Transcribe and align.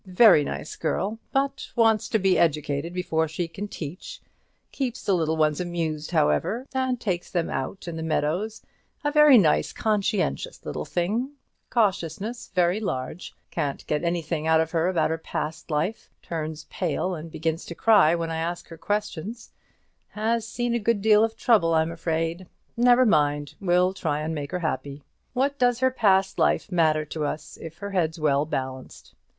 Very 0.07 0.43
nice 0.43 0.75
girl, 0.77 1.19
but 1.31 1.69
wants 1.75 2.09
to 2.09 2.17
be 2.17 2.35
educated 2.35 2.91
before 2.91 3.27
she 3.27 3.47
can 3.47 3.67
teach; 3.67 4.19
keeps 4.71 5.03
the 5.03 5.13
little 5.13 5.37
ones 5.37 5.61
amused, 5.61 6.09
however, 6.09 6.65
and 6.73 6.99
takes 6.99 7.29
them 7.29 7.51
out 7.51 7.87
in 7.87 7.97
the 7.97 8.01
meadows; 8.01 8.63
a 9.03 9.11
very 9.11 9.37
nice, 9.37 9.71
conscientious 9.71 10.65
little 10.65 10.85
thing; 10.85 11.33
cautiousness 11.69 12.49
very 12.55 12.79
large; 12.79 13.35
can't 13.51 13.85
get 13.85 14.03
anything 14.03 14.47
out 14.47 14.59
of 14.59 14.71
her 14.71 14.89
about 14.89 15.11
her 15.11 15.19
past 15.19 15.69
life; 15.69 16.09
turns 16.23 16.63
pale 16.71 17.13
and 17.13 17.29
begins 17.31 17.63
to 17.65 17.75
cry 17.75 18.15
when 18.15 18.31
I 18.31 18.37
ask 18.37 18.69
her 18.69 18.77
questions; 18.79 19.51
has 20.07 20.47
seen 20.47 20.73
a 20.73 20.79
good 20.79 21.03
deal 21.03 21.23
of 21.23 21.37
trouble, 21.37 21.75
I'm 21.75 21.91
afraid. 21.91 22.47
Never 22.75 23.05
mind; 23.05 23.53
we'll 23.61 23.93
try 23.93 24.21
and 24.21 24.33
make 24.33 24.49
her 24.49 24.61
happy. 24.65 25.03
What 25.33 25.59
does 25.59 25.77
her 25.77 25.91
past 25.91 26.39
life 26.39 26.71
matter 26.71 27.05
to 27.05 27.23
us 27.23 27.55
if 27.61 27.77
her 27.77 27.91
head's 27.91 28.19
well 28.19 28.45
balanced? 28.47 29.13